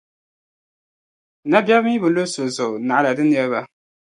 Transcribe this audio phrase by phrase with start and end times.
[1.51, 3.61] Nabεri mi bi luri so zuɣu naɣila di niriba.